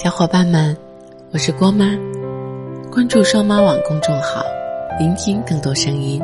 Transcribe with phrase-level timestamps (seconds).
[0.00, 0.76] 小伙伴们，
[1.32, 1.84] 我是郭妈，
[2.88, 4.44] 关注双妈网公众号，
[4.96, 6.22] 聆听更多声音。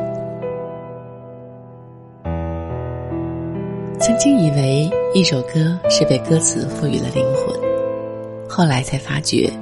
[3.99, 9.53] 曾经以为一首歌是被歌词赋予了灵魂，后来才发觉，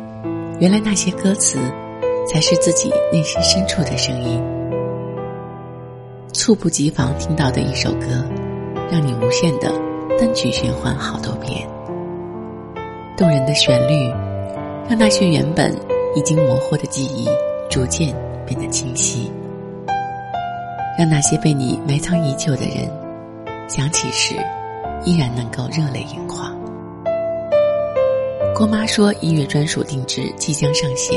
[0.61, 1.59] 原来那些歌词
[2.31, 4.39] 才是自己内心深处的声音。
[6.35, 8.23] 猝不及防听到的一首歌，
[8.91, 9.73] 让你无限的
[10.19, 11.67] 单曲循环好多遍。
[13.23, 14.09] 动人的旋律，
[14.89, 15.73] 让那些原本
[16.17, 17.29] 已经模糊的记忆
[17.71, 18.13] 逐渐
[18.45, 19.31] 变得清晰，
[20.99, 22.91] 让那些被你埋藏已久的人
[23.69, 24.35] 想起时，
[25.05, 26.53] 依然能够热泪盈眶。
[28.57, 31.17] 郭妈说：“音乐专属定制即将上线，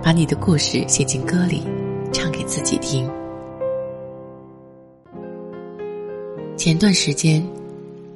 [0.00, 1.66] 把你的故事写进歌里，
[2.12, 3.10] 唱给自己听。”
[6.56, 7.44] 前段时间。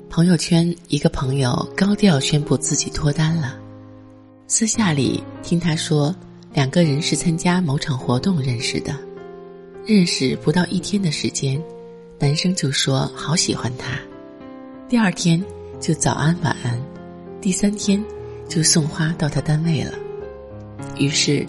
[0.09, 3.57] 朋友圈一个朋友高调宣布自己脱单了，
[4.47, 6.15] 私下里听他说，
[6.53, 8.97] 两个人是参加某场活动认识的，
[9.84, 11.61] 认识不到一天的时间，
[12.19, 13.98] 男生就说好喜欢他，
[14.89, 15.43] 第二天
[15.81, 16.81] 就早安晚安，
[17.41, 18.03] 第三天
[18.48, 19.93] 就送花到他单位了，
[20.97, 21.45] 于是，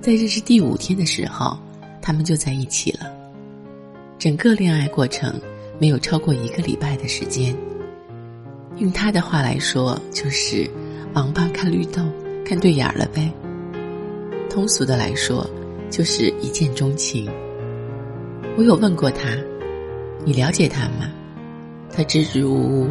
[0.00, 1.58] 在认识第五天的时候，
[2.00, 3.12] 他们就在一起了，
[4.18, 5.38] 整个恋爱过程
[5.78, 7.54] 没有超过一个礼拜的时间。
[8.78, 10.68] 用他的话来说，就是
[11.14, 12.02] “王八看绿豆，
[12.44, 13.32] 看对眼儿了呗。”
[14.50, 15.48] 通俗的来说，
[15.90, 17.30] 就是一见钟情。
[18.58, 19.36] 我有问过他
[20.24, 21.10] ：“你了解他吗？”
[21.90, 22.90] 他支支吾吾，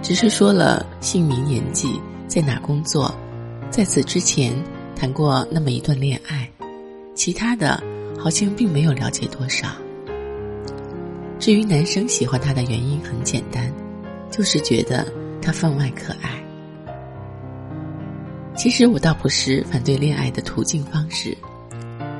[0.00, 3.12] 只是说了姓名、年纪、在哪工作，
[3.68, 4.52] 在此之前
[4.94, 6.48] 谈过那么一段恋爱，
[7.14, 7.82] 其他的
[8.16, 9.68] 好像并没有了解多少。
[11.40, 13.72] 至于男生喜欢他的原因，很简单。
[14.30, 15.06] 就是觉得
[15.40, 16.42] 他分外可爱。
[18.54, 21.36] 其实我倒不是反对恋爱的途径方式，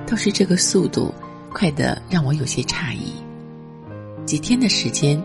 [0.07, 1.13] 倒是这个速度
[1.53, 3.13] 快的让我有些诧异。
[4.27, 5.23] 几天的时间，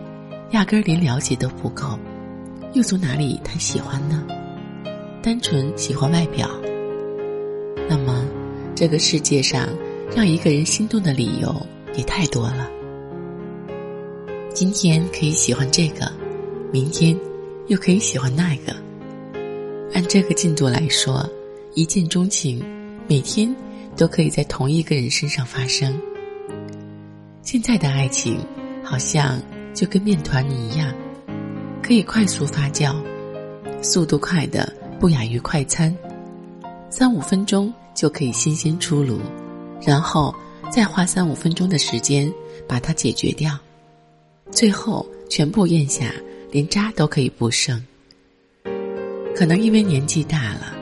[0.52, 1.98] 压根儿连了解都不够，
[2.72, 4.24] 又从哪里谈喜欢呢？
[5.22, 6.48] 单纯喜欢外表？
[7.88, 8.24] 那么，
[8.74, 9.68] 这个世界上
[10.16, 11.54] 让一个人心动的理由
[11.94, 12.70] 也太多了。
[14.54, 16.10] 今天可以喜欢这个。
[16.72, 17.14] 明天，
[17.66, 18.74] 又可以喜欢那个。
[19.92, 21.28] 按这个进度来说，
[21.74, 22.64] 一见钟情，
[23.06, 23.54] 每天
[23.94, 26.00] 都可以在同一个人身上发生。
[27.42, 28.38] 现在的爱情，
[28.82, 29.38] 好像
[29.74, 30.90] 就跟面团一样，
[31.82, 32.96] 可以快速发酵，
[33.82, 35.94] 速度快的不亚于快餐，
[36.88, 39.18] 三五分钟就可以新鲜出炉，
[39.82, 40.34] 然后
[40.70, 42.32] 再花三五分钟的时间
[42.66, 43.58] 把它解决掉，
[44.50, 46.10] 最后全部咽下。
[46.52, 47.82] 连渣都可以不剩。
[49.34, 50.76] 可能因为年纪大了，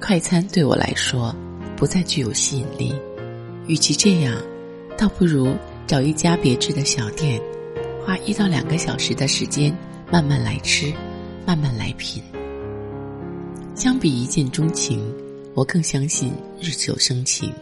[0.00, 1.34] 快餐对我来说
[1.76, 2.94] 不再具有吸引力。
[3.66, 4.40] 与其这样，
[4.96, 5.54] 倒不如
[5.88, 7.42] 找一家别致的小店，
[8.06, 9.76] 花一到两个小时的时间
[10.08, 10.92] 慢慢来吃，
[11.44, 12.22] 慢慢来品。
[13.74, 15.02] 相比一见钟情，
[15.54, 17.52] 我更相信日久生情。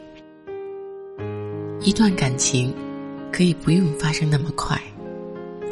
[1.81, 2.75] 一段感情
[3.33, 4.79] 可以不用发生那么快。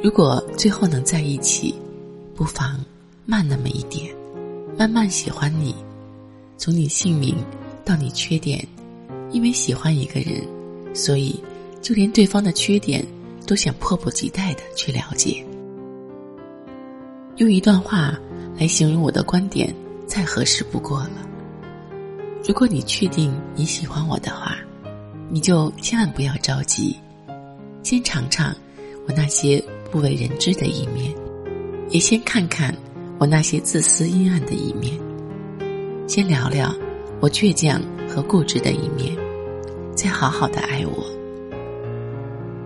[0.05, 1.75] 如果最后能在一起，
[2.35, 2.79] 不妨
[3.25, 4.15] 慢那么一点，
[4.77, 5.75] 慢慢喜欢你，
[6.59, 7.35] 从你姓名
[7.87, 8.63] 到你缺点，
[9.31, 10.47] 因为喜欢一个人，
[10.95, 11.43] 所以
[11.81, 13.03] 就连对方的缺点
[13.47, 15.43] 都想迫不及待的去了解。
[17.39, 18.15] 用一段话
[18.59, 19.75] 来形容我的观点，
[20.07, 21.27] 再合适不过了。
[22.47, 24.55] 如果你确定你喜欢我的话，
[25.31, 26.95] 你就千万不要着急，
[27.83, 28.55] 先尝尝
[29.09, 29.65] 我那些。
[29.95, 31.15] 不为人知的一面，
[31.91, 32.75] 也先看看
[33.17, 34.93] 我那些自私阴暗的一面，
[36.09, 36.75] 先聊聊
[37.21, 39.17] 我倔强和固执的一面，
[39.95, 41.07] 再好好的爱我。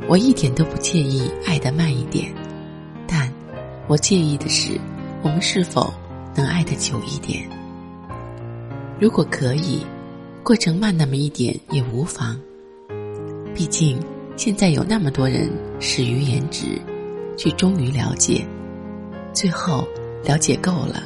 [0.09, 2.33] 我一点都不介意爱的慢一点，
[3.07, 3.31] 但
[3.89, 4.81] 我介意的是
[5.21, 5.93] 我们是否
[6.35, 7.47] 能爱的久一点。
[8.99, 9.83] 如果可以，
[10.43, 12.41] 过程慢那么一点也无妨。
[13.55, 14.01] 毕竟
[14.35, 16.81] 现在有那么多人始于颜值。
[17.39, 18.45] 去终于了解，
[19.33, 19.87] 最后
[20.25, 21.05] 了解够了，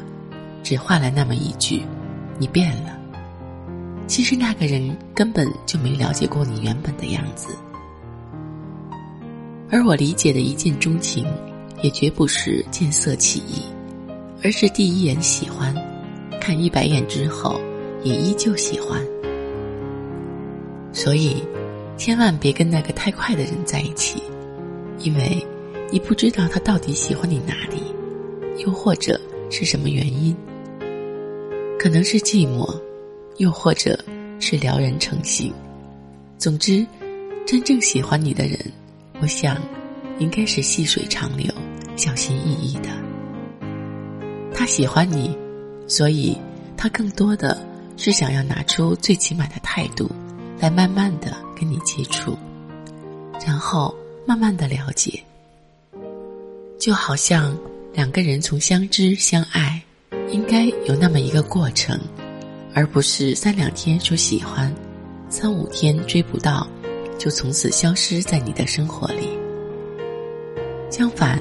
[0.62, 1.82] 只换来那么一句
[2.40, 2.98] ：“你变了。”
[4.08, 7.54] 其实那个人根本就没了解过你原本的样子。
[9.70, 11.26] 而我理解的一见钟情，
[11.82, 13.62] 也绝不是见色起意，
[14.42, 15.74] 而是第一眼喜欢，
[16.40, 17.60] 看一百眼之后
[18.02, 19.02] 也依旧喜欢。
[20.94, 21.44] 所以，
[21.98, 24.22] 千万别跟那个太快的人在一起，
[24.98, 25.46] 因为。
[25.92, 27.82] 你不知道他到底喜欢你哪里，
[28.64, 30.34] 又或者是什么原因？
[31.78, 32.66] 可能是寂寞，
[33.36, 34.02] 又或者
[34.40, 35.52] 是撩人成性。
[36.38, 36.86] 总之，
[37.44, 38.58] 真正喜欢你的人，
[39.20, 39.60] 我想，
[40.18, 41.52] 应该是细水长流、
[41.94, 42.88] 小心翼翼的。
[44.54, 45.36] 他喜欢你，
[45.86, 46.34] 所以
[46.74, 47.62] 他更多的
[47.98, 50.10] 是想要拿出最起码的态度，
[50.58, 52.34] 来慢慢的跟你接触，
[53.46, 55.22] 然后慢慢的了解。
[56.82, 57.56] 就好像
[57.92, 59.80] 两个人从相知相爱，
[60.32, 61.96] 应该有那么一个过程，
[62.74, 64.74] 而不是三两天说喜欢，
[65.28, 66.66] 三五天追不到，
[67.16, 69.28] 就从此消失在你的生活里。
[70.90, 71.40] 相反，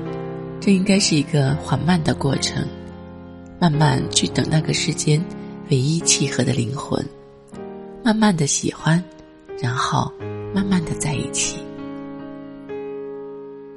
[0.59, 2.63] 这应该是一个缓慢的过程。
[3.59, 5.19] 慢慢去等那个世间
[5.71, 7.03] 唯一契合的灵魂，
[8.03, 9.03] 慢慢的喜欢，
[9.59, 10.13] 然后
[10.53, 11.60] 慢慢的在一起。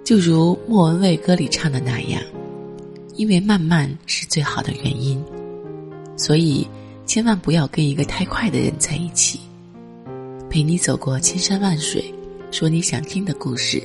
[0.05, 2.23] 就如莫文蔚歌里唱的那样，
[3.17, 5.25] 因为慢慢是最好的原因，
[6.15, 6.69] 所以
[7.07, 9.41] 千万不要跟一个太快的人在一起。
[10.51, 12.05] 陪你走过千山万水，
[12.51, 13.83] 说你想听的故事。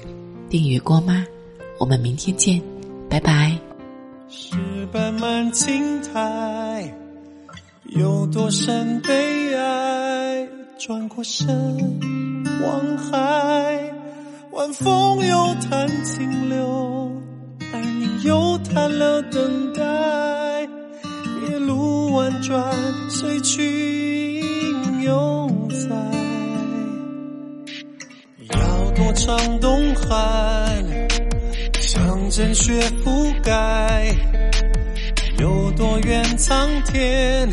[0.49, 1.25] 订阅郭妈，
[1.79, 2.61] 我们明天见，
[3.09, 3.57] 拜拜。
[4.27, 4.55] 是
[4.91, 6.93] 斑满青苔，
[7.85, 10.47] 有多深悲哀？
[10.77, 11.47] 转过身
[12.61, 13.88] 望海，
[14.59, 17.09] 晚风又弹清流，
[17.71, 19.81] 而你又弹了等待。
[21.49, 22.61] 夜路婉转，
[23.09, 24.41] 随去
[25.01, 25.95] 犹在。
[28.53, 30.83] 要多长冬寒？
[31.79, 34.13] 像阵雪覆盖，
[35.37, 37.49] 有多远苍天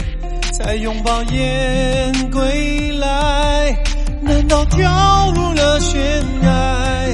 [0.53, 3.81] 才拥抱雁归来？
[4.27, 6.01] 难道跳入了悬
[6.43, 7.07] 崖，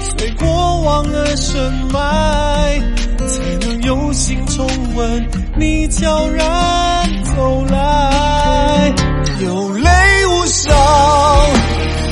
[0.00, 2.78] 随过往而深埋，
[3.26, 5.26] 才能有幸重温
[5.56, 8.92] 你悄然走来？
[9.40, 9.90] 有泪
[10.26, 10.76] 无伤，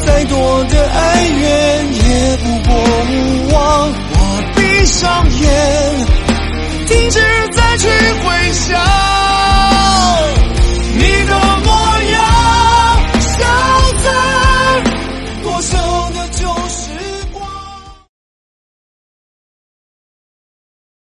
[0.07, 2.75] 再多的哀怨也不过
[3.11, 3.93] 无望。
[4.13, 4.19] 我
[4.57, 6.10] 闭上眼。